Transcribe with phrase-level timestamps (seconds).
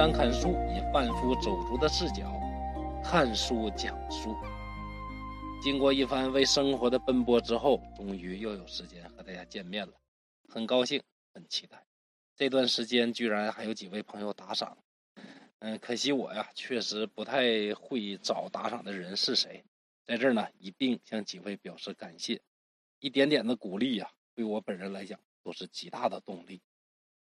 [0.00, 2.32] 山看书，以贩夫走卒的视角
[3.04, 4.34] 看书讲书。
[5.62, 9.92] 经过一番为生活的奔波之后，终于又有时间和大家见面了，
[10.48, 11.02] 很高兴，
[11.34, 11.84] 很期待。
[12.34, 14.78] 这段时间居然还有几位朋友打赏，
[15.58, 19.62] 嗯，可惜我呀，确实不太会找打赏的人是谁，
[20.06, 22.40] 在这儿呢一并向几位表示感谢。
[23.00, 26.62] 一点点的鼓励呀，对我本人来讲都是极大的动力。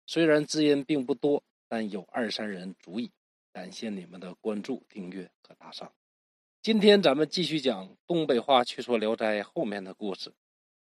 [0.04, 3.10] 虽然知音并不多，但有二三人足矣。
[3.52, 5.92] 感谢你们的关注、订阅和打赏。
[6.62, 10.32] 今天咱们继续讲东北话去说《聊斋》后面的故事。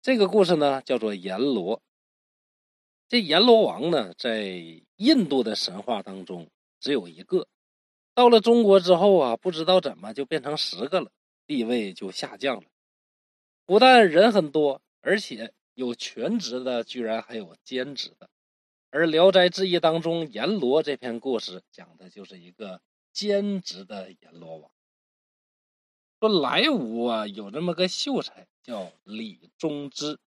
[0.01, 1.81] 这个故事呢，叫做阎罗。
[3.07, 4.43] 这阎罗王呢，在
[4.95, 7.47] 印度的神话当中只有一个，
[8.13, 11.11] 到了中国之后啊，不知道怎么就变成十个了，
[11.45, 12.63] 地位就下降了。
[13.65, 18.29] 不但人很多，而且有全职的，居然还有兼职的。
[18.93, 22.81] 而《聊斋志异》当中，阎罗这篇故事讲的就是一个
[23.13, 24.69] 兼职的阎罗王。
[26.19, 30.19] 说莱芜啊，有这么个秀才叫李忠之。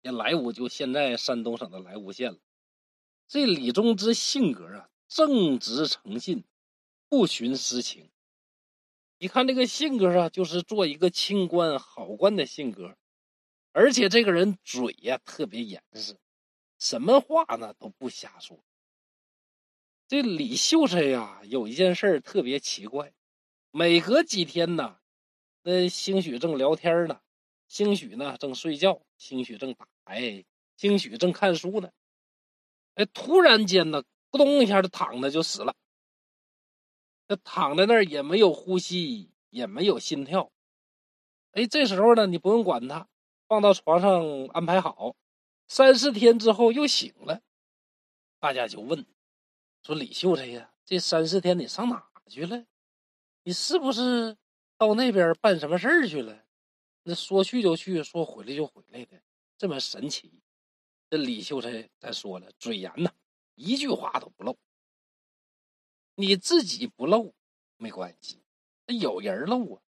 [0.00, 2.38] 这莱芜就现在山东省的莱芜县了。
[3.26, 6.44] 这李忠之性格啊，正直诚信，
[7.08, 8.08] 不徇私情。
[9.18, 12.96] 你看这个性格啊，就是做一个清官好官的性格。
[13.72, 16.16] 而且这个人嘴呀特别严实，
[16.86, 18.56] 什么话呢都不瞎说。
[20.06, 23.12] 这李秀才呀，有一件事特别奇怪，
[23.72, 25.00] 每隔几天呢，
[25.62, 27.20] 那兴许正聊天呢，
[27.66, 29.88] 兴许呢正睡觉，兴许正打。
[30.04, 30.44] 牌，
[30.76, 31.90] 兴许正看书呢，
[32.94, 35.74] 哎，突然间呢，咕咚一下，就躺着就死了。
[37.26, 40.52] 那躺在那儿也没有呼吸，也没有心跳。
[41.50, 43.08] 哎，这时候呢，你不用管他，
[43.48, 45.16] 放到床上安排好。
[45.68, 47.42] 三四天之后又醒了，
[48.38, 49.04] 大家就问
[49.82, 52.64] 说：“李秀才呀，这三四天你上哪去了？
[53.42, 54.36] 你是不是
[54.76, 56.44] 到那边办什么事儿去了？
[57.04, 59.22] 那说去就去，说回来就回来的。”
[59.58, 60.42] 这么神奇，
[61.08, 63.10] 这李秀才再说了，嘴严呐，
[63.54, 64.58] 一句话都不漏。
[66.14, 67.32] 你自己不漏
[67.78, 68.42] 没关系，
[68.86, 69.82] 那有人漏啊。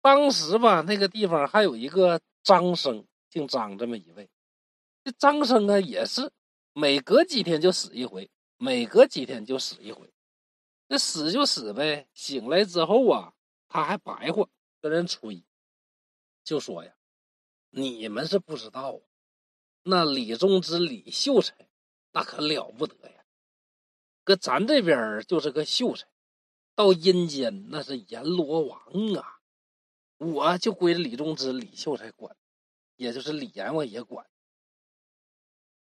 [0.00, 4.30] 当时吧，那个地方还有一个张生，姓张这么一位。
[5.04, 6.32] 这张生啊，也是
[6.72, 10.12] 每隔几天就死一回，每隔几天就死一回。
[10.86, 13.34] 那死就死呗，醒来之后啊，
[13.68, 14.48] 他还白话
[14.80, 15.44] 跟人吹，
[16.44, 16.94] 就说呀。
[17.74, 19.00] 你们是不知道，
[19.84, 21.70] 那李忠之、李秀才，
[22.12, 23.24] 那可了不得呀！
[24.24, 26.06] 搁咱这边就是个秀才，
[26.74, 28.78] 到阴间那是阎罗王
[29.14, 29.40] 啊！
[30.18, 32.36] 我就归李忠之、李秀才管，
[32.96, 34.26] 也就是李阎王也管。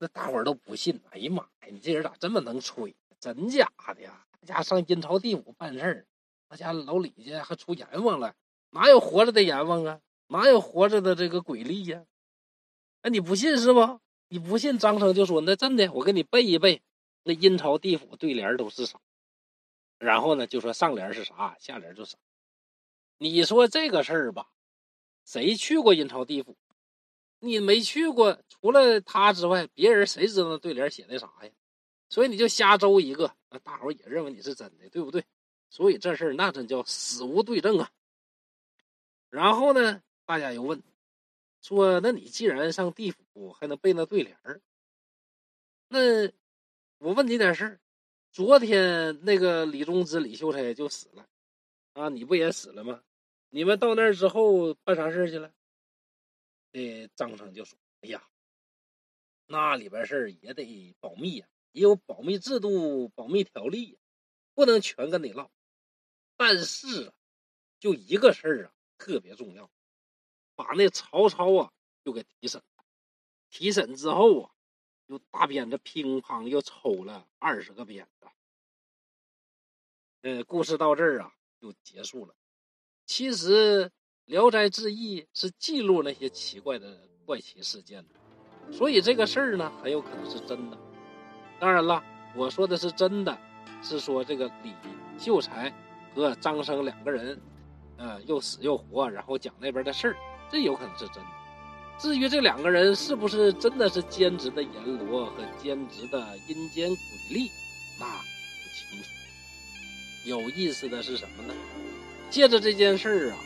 [0.05, 2.95] 那大伙儿都不信，哎呀妈呀，你这人咋这么能吹？
[3.19, 4.27] 真假的呀？
[4.43, 6.07] 家上阴曹地府办事儿，
[6.51, 8.35] 那家老李家还出阎王了？
[8.69, 10.03] 哪有活着的阎王啊？
[10.27, 12.05] 哪有活着的这个鬼力呀？
[13.01, 13.99] 哎，你不信是不？
[14.29, 16.83] 你不信，张生就说：“那真的，我给你背一背，
[17.23, 19.01] 那阴曹地府对联都是啥？
[19.99, 22.19] 然后呢，就说上联是啥，下联就啥。
[23.17, 24.51] 你说这个事儿吧，
[25.25, 26.59] 谁去过阴曹地府？
[27.45, 31.51] 你没去过，除了他之外，别人谁知道那对联写的啥呀？
[32.09, 35.25] 所以你就瞎诌一个，那大伙也认为你是真的，对不对？
[35.71, 37.91] 所以这事儿那真叫死无对证啊。
[39.31, 40.01] 然后呢？
[40.27, 40.83] 大家又问
[41.61, 44.61] 说：“那你既然上地府，还能背那对联儿？
[45.89, 46.33] 那
[46.97, 47.81] 我问你点事儿。
[48.33, 51.27] 昨天那个李忠之、李秀才就死了，
[51.93, 53.03] 啊，你不也死了吗？
[53.51, 55.53] 你们到那儿之后办啥事去了？”
[56.75, 58.29] 这张成就说：“哎呀，
[59.47, 63.99] 那里边事儿也得保密呀，也有保密制度、保密条例呀，
[64.55, 65.53] 不能全跟你唠。
[66.37, 67.15] 但是啊，
[67.79, 69.71] 就一个事儿啊，特别重要。”
[70.57, 71.73] 把那曹操啊，
[72.05, 72.85] 就给提审了。
[73.51, 74.51] 提审之后啊，
[75.07, 78.27] 又大鞭子乒乓又抽了二十个鞭子。
[80.23, 82.35] 呃，故事到这儿啊，就结束了。
[83.07, 83.85] 其实
[84.27, 90.79] 《聊斋志异》是记录那些奇怪的怪奇事件的，所以这个事儿呢，很有可能是真的。
[91.61, 92.03] 当然了，
[92.35, 93.39] 我说的是真的，
[93.83, 94.73] 是说这个李
[95.19, 95.71] 秀才
[96.15, 97.39] 和张生两个人，
[97.99, 100.17] 呃，又死又活，然后讲那边的事儿。
[100.51, 101.31] 这有可能是真的。
[101.99, 107.51] 至于这两个人是不是真的是兼职的阎罗和兼职的阴间鬼力，
[108.01, 109.11] 那不清楚。
[110.25, 111.55] 有意思的是什么呢？
[112.31, 113.39] 借着这件事儿啊，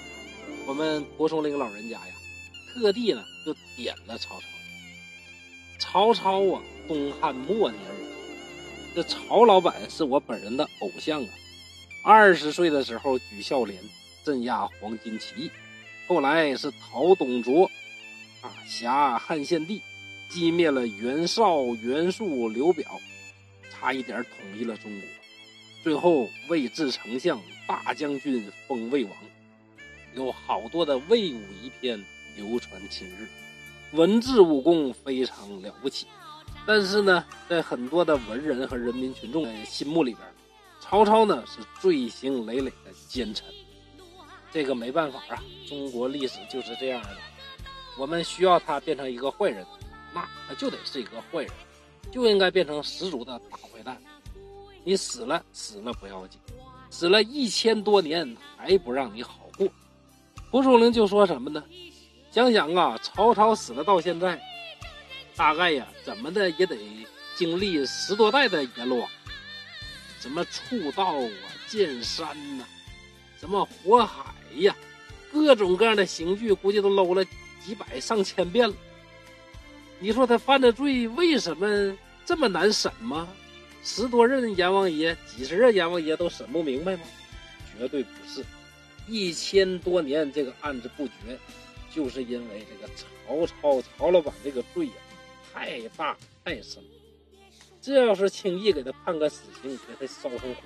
[0.68, 2.14] 我们蒲松龄老人家呀，
[2.74, 4.46] 特地呢就点了曹操。
[5.78, 8.06] 曹操啊，东汉末年人，
[8.94, 11.28] 这曹老板是我本人的偶像啊！
[12.04, 13.82] 二十岁的时候举孝廉，
[14.22, 15.50] 镇压黄巾起义，
[16.06, 17.64] 后来是讨董卓，
[18.42, 19.80] 啊，辖汉献帝，
[20.28, 23.00] 击灭了袁绍、袁术、刘表，
[23.70, 25.08] 差一点统一了中国，
[25.82, 29.14] 最后位至丞相、大将军，封魏王，
[30.18, 32.04] 有好多的魏武遗篇
[32.36, 33.28] 流传今日，
[33.92, 36.08] 文治武功非常了不起。
[36.66, 40.26] 但是呢，在很多的文人和人民群众的心目里边，
[40.80, 43.46] 曹操呢是罪行累累的奸臣。
[44.50, 47.10] 这个没办法啊，中国历史就是这样的。
[47.96, 49.64] 我们需要他变成一个坏人，
[50.12, 51.52] 那他就得是一个坏人，
[52.10, 53.96] 就应该变成十足的大坏蛋。
[54.82, 56.40] 你死了死了不要紧，
[56.90, 59.68] 死了一千多年还不让你好过。
[60.50, 61.62] 蒲松龄就说什么呢？
[62.30, 64.40] 想想啊，曹操死了到现在。
[65.36, 66.76] 大概呀，怎么的也得
[67.36, 69.08] 经历十多代的阎罗王，
[70.20, 71.30] 什么触道啊、
[71.68, 72.26] 剑山
[72.58, 72.64] 呐，
[73.38, 74.74] 什么火海呀，
[75.32, 77.24] 各种各样的刑具，估计都搂了
[77.64, 78.74] 几百上千遍了。
[80.00, 83.28] 你说他犯的罪为什么这么难审吗？
[83.84, 87.02] 十多任阎王爷、几十任阎王爷都审不明白吗？
[87.78, 88.44] 绝对不是，
[89.08, 91.38] 一千多年这个案子不决，
[91.90, 94.92] 就是因为这个曹操曹老板这个罪呀。
[95.52, 96.84] 太大太深，
[97.80, 100.62] 这要是轻易给他判个死刑，给他烧成灰，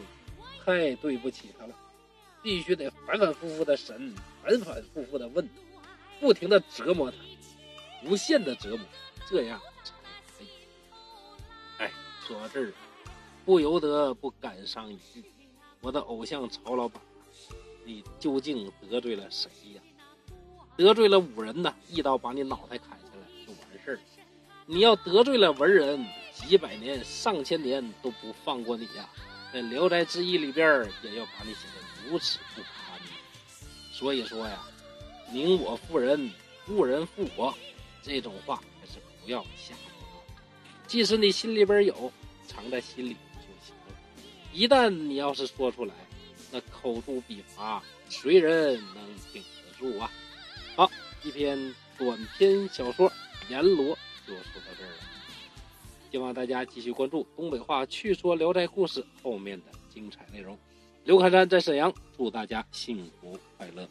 [0.65, 1.75] 太对不起他了。
[2.43, 4.13] 必须得反反复复的审，
[4.43, 5.49] 反反复复的问，
[6.21, 7.17] 不停的折磨他，
[8.05, 8.81] 无限的折磨，
[9.31, 9.93] 这样才
[10.37, 10.49] 可以。
[11.79, 11.91] 哎，
[12.27, 12.73] 说到这儿，
[13.45, 15.25] 不由得不感伤一句：
[15.81, 17.01] 我的偶像曹老板，
[17.85, 19.83] 你究竟得罪了谁呀？
[20.77, 24.01] 得罪了武人呢，一刀把你脑袋砍下来就完事儿。
[24.67, 29.09] 你要得罪了文人，几百年、上千年都不放过你呀！
[29.53, 32.99] 在《聊斋志异》里边也要把你写得如此不堪。
[33.93, 34.59] 所以说呀，
[35.31, 36.31] 宁我负人，
[36.65, 37.55] 不人负我，
[38.03, 40.25] 这种话还是不要瞎说。
[40.87, 42.11] 即使你心里边有，
[42.47, 43.95] 藏在心里就行了。
[44.53, 45.95] 一旦你要是说出来，
[46.53, 49.03] 那口诛笔伐，谁人能
[49.33, 50.11] 顶得住啊？
[50.77, 50.91] 好，
[51.25, 53.11] 一篇短篇小说
[53.49, 53.97] 《阎罗》。
[54.27, 54.97] 就说到这儿了，
[56.11, 60.57] 希望大家继续关注东北话趣说《聊斋故事》后面的精彩内容。
[61.05, 63.89] 刘开山在沈阳，祝大家幸福快乐。